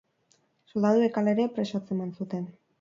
Soldaduek, 0.71 1.21
halere, 1.23 1.47
preso 1.59 1.79
atzeman 1.83 2.13
zuten. 2.19 2.53